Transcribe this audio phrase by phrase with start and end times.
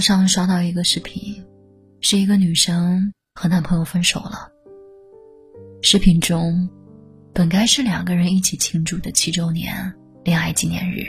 [0.00, 1.44] 上刷到一个视频，
[2.00, 4.48] 是一个女生和男朋友分手了。
[5.82, 6.68] 视频中，
[7.32, 9.94] 本该是两个人一起庆祝的七周年
[10.24, 11.04] 恋爱纪念日，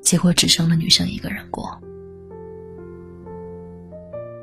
[0.00, 1.80] 结果只剩了女生一个人过。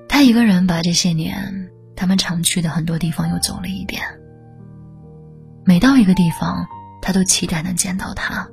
[0.07, 4.01] 她一个人把这些年他们常去的很多地方又走了一遍。
[5.65, 6.67] 每到一个地方，
[7.01, 8.47] 她都期待能见到他，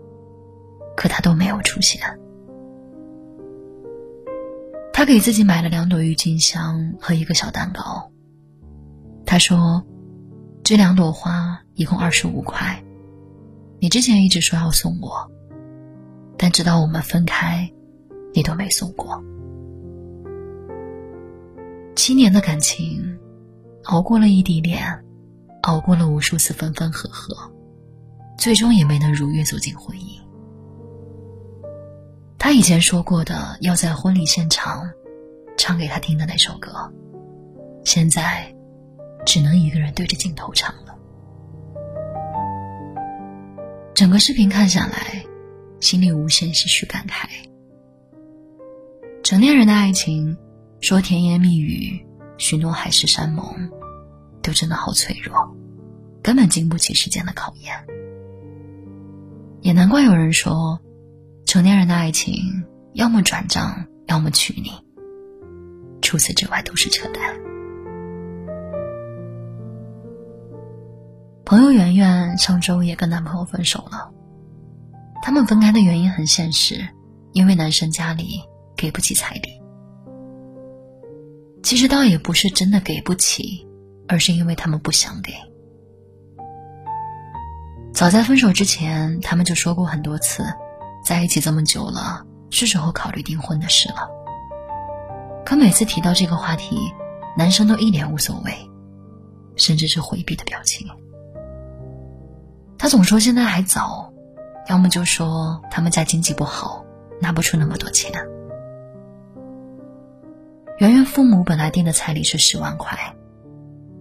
[0.97, 2.01] 可他都没有出现。
[5.01, 8.13] 他给自己买了两朵郁金香和一个小蛋糕。
[9.25, 9.83] 他说。
[10.63, 12.85] 这两朵花一共二十五块，
[13.81, 15.29] 你之前一直说要送我，
[16.37, 17.73] 但直到我们分开，
[18.35, 19.21] 你都没送过。
[21.97, 23.19] 七年的感情，
[23.85, 25.03] 熬过了异地恋，
[25.63, 27.35] 熬过了无数次分分合合，
[28.39, 30.10] 最终也没能如愿走进婚姻。
[32.51, 34.91] 他以前说过的要在婚礼现场
[35.57, 36.93] 唱给他听的那首歌，
[37.85, 38.53] 现在。
[39.25, 40.97] 只能一个人对着镜头唱了。
[43.95, 45.25] 整个视频看下来，
[45.79, 47.29] 心里无限唏嘘感慨。
[49.23, 50.37] 成年人的爱情，
[50.81, 52.05] 说甜言蜜语，
[52.37, 53.71] 许诺海誓山盟，
[54.43, 55.55] 都真的好脆弱，
[56.21, 57.73] 根本经不起时间的考验。
[59.61, 60.81] 也难怪有人说，
[61.51, 64.71] 成年人的爱情要么转账，要么娶你，
[66.01, 67.37] 除此之外都是扯淡。
[71.45, 74.13] 朋友圆圆上周也跟男朋友分手了。
[75.23, 76.87] 他们分开的原因很现实，
[77.33, 78.41] 因为男生家里
[78.77, 79.61] 给不起彩礼。
[81.65, 83.67] 其实倒也不是真的给不起，
[84.07, 85.33] 而是因为他们不想给。
[87.93, 90.45] 早在分手之前，他们就说过很多次，
[91.03, 94.09] 在一起这么久了，是时候考虑订婚的事了。
[95.45, 96.77] 可每次提到这个话题，
[97.37, 98.53] 男生都一脸无所谓，
[99.57, 100.87] 甚至是回避的表情。
[102.79, 104.13] 他总说现在还早，
[104.69, 106.85] 要么就说他们家经济不好，
[107.21, 108.13] 拿不出那么多钱。
[110.79, 113.15] 圆圆父母本来定的彩礼是十万块，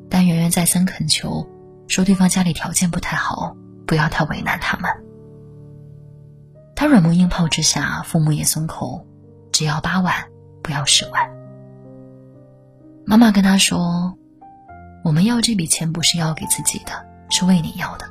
[0.09, 1.45] 但圆圆再三恳求，
[1.88, 4.90] 说对方家里条件不太好，不要太为难他们。
[6.79, 9.06] 他软磨硬泡之下，父母也松口，
[9.51, 10.16] 只要八万，
[10.63, 11.29] 不要十万。
[13.06, 14.17] 妈妈跟他说
[15.03, 18.06] ：“我们要这笔钱不是要给自己的，是为你要的。”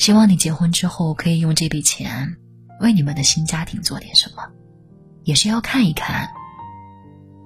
[0.00, 2.34] 希望你结婚之后可以用这笔钱，
[2.80, 4.42] 为你们的新家庭做点什么，
[5.24, 6.30] 也是要看一看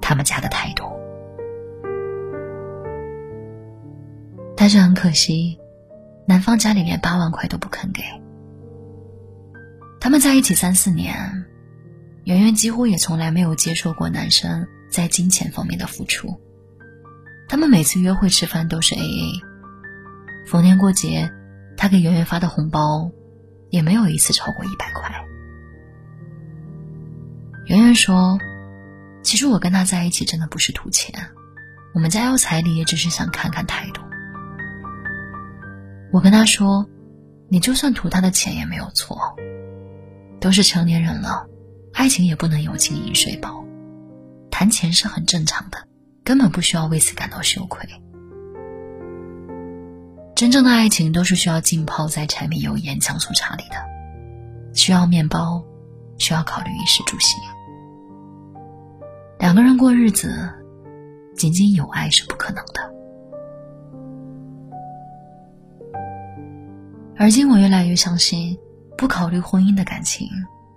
[0.00, 0.84] 他们家的态度。
[4.56, 5.58] 但是很可惜，
[6.24, 8.04] 男方家里连八万块都不肯给。
[10.04, 11.47] 他们在一起三四年，
[12.25, 16.38] 圆圆几乎也从来没有接受过男生在金钱方面的付出。
[17.48, 19.32] 他们每次约会吃饭都是 A A，
[20.47, 21.32] 逢年过节。
[21.78, 23.10] 他给圆圆发的红包，
[23.70, 25.25] 也没有一次超过一百块。
[27.65, 28.38] 圆圆说
[29.25, 31.15] ：“其实我跟他在一起真的不是图钱，
[31.94, 34.03] 我们家要彩礼也只是想看看态度。”
[36.12, 36.86] 我跟他说
[37.48, 39.34] ：“你就算图他的钱也没有错，
[40.44, 41.49] 都是成年人了，
[41.94, 43.65] 爱情也不能有金银水宝，
[44.50, 45.78] 谈钱是很正常的，
[46.22, 47.88] 根本不需要为此感到羞愧。”
[50.37, 53.77] 真正的爱情都是需要浸泡在柴米油盐酱醋茶里的，
[54.75, 55.65] 需要面包，
[56.19, 57.41] 需要考虑衣食住行。
[59.38, 60.53] 两个人过日子，
[61.34, 62.93] 仅仅有爱是不可能的。
[67.16, 68.59] 而今我越来越相信，
[68.97, 70.28] 不考虑婚姻的感情，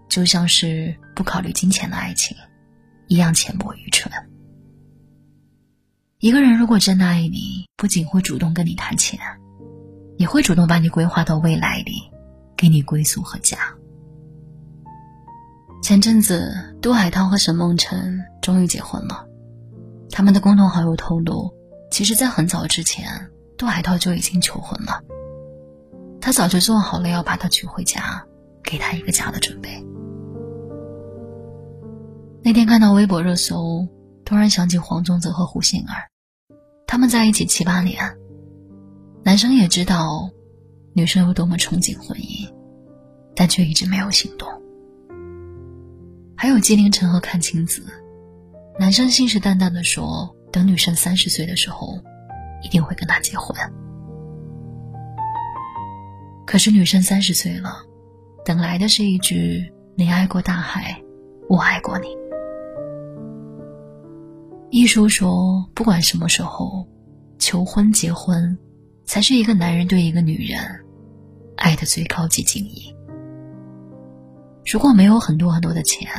[0.09, 2.35] 就像是不考虑金钱的爱情，
[3.07, 4.11] 一样浅薄愚蠢。
[6.19, 9.19] 一个人如果真的爱你，不仅会主动跟你谈钱。
[10.17, 11.94] 也会主动把你规划到未来里，
[12.57, 13.56] 给你归宿和家。
[15.83, 19.27] 前阵子，杜海涛和沈梦辰终于结婚了。
[20.09, 21.53] 他们的共同好友透露，
[21.91, 25.03] 其实，在很早之前，杜海涛就已经求婚了。
[26.27, 28.21] 他早就做好了要把她娶回家，
[28.62, 29.81] 给她一个家的准备。
[32.44, 33.88] 那天看到微博热搜，
[34.25, 36.12] 突然想起黄宗泽和胡杏儿，
[36.85, 38.18] 他们在一起七八年。
[39.24, 40.29] 男生也知道，
[40.91, 42.53] 女生有多么憧憬婚姻，
[43.33, 44.50] 但却一直没有行动。
[46.35, 47.85] 还有纪凌尘和阚清子，
[48.77, 51.97] 男生信誓旦旦的说，等女生三十岁的时候，
[52.63, 53.56] 一定会跟她结婚。
[56.47, 57.83] 可是女生三十岁了，
[58.45, 61.03] 等来的是一句“你爱过大海，
[61.49, 62.07] 我爱过你”。
[64.71, 66.88] 一书说，不管什么时候，
[67.38, 68.57] 求婚、结婚，
[69.03, 70.57] 才是一个男人对一个女人
[71.57, 72.95] 爱的最高级敬意。
[74.65, 76.09] 如果没有很多很多的钱，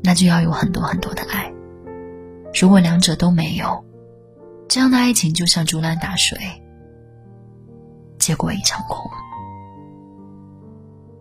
[0.00, 1.52] 那就要有很多很多的爱。
[2.54, 3.84] 如果两者都没有，
[4.68, 6.38] 这样的爱情就像竹篮打水，
[8.18, 9.10] 结果一场空。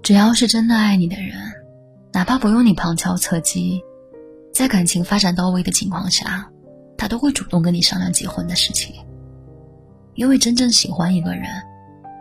[0.02, 1.38] 只要是真的爱你的人，
[2.14, 3.82] 哪怕不用你旁敲侧击。
[4.54, 6.50] 在感情发展到位的情况下，
[6.98, 8.96] 他都会主动跟你商量结婚的事情。
[10.16, 11.44] 因为真正喜欢一个人，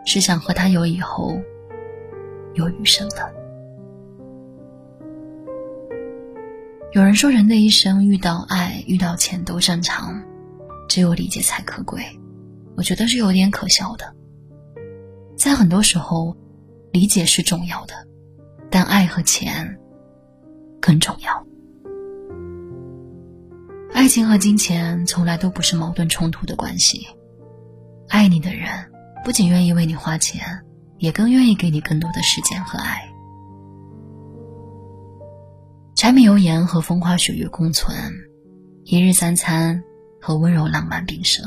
[0.05, 1.39] 是想和他有以后，
[2.53, 3.33] 有余生的。
[6.91, 10.21] 有人说，人的一生遇到爱、遇到钱都正常，
[10.87, 12.03] 只有理解才可贵。
[12.75, 14.13] 我觉得是有点可笑的。
[15.47, 16.35] 在很多时候，
[16.91, 17.93] 理解是重要的，
[18.69, 19.79] 但爱和钱
[20.81, 21.47] 更重要。
[23.93, 27.07] 爱情和金钱从来都不是矛盾冲突的关系。
[28.09, 28.67] 爱你的人
[29.23, 30.43] 不仅愿意为你花钱，
[30.97, 33.09] 也更愿意给你更多的时间和爱。
[35.95, 37.95] 柴米油盐和风花雪月共存，
[38.83, 39.81] 一日三餐
[40.19, 41.45] 和温柔浪漫并生。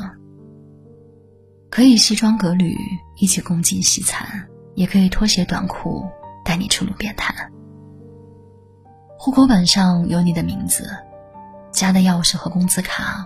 [1.71, 2.77] 可以西装革履
[3.15, 6.05] 一起共进西餐，也可以拖鞋短裤
[6.45, 7.33] 带你出路边摊。
[9.17, 10.87] 户口本上有你的名字。
[11.71, 13.25] 家的钥匙和工资卡，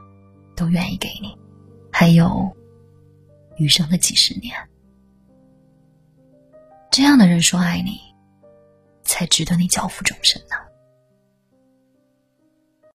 [0.56, 1.36] 都愿意给你，
[1.92, 2.56] 还有
[3.58, 4.56] 余生的几十年。
[6.92, 8.00] 这样的人说爱你，
[9.04, 10.56] 才值得你交付终身呢。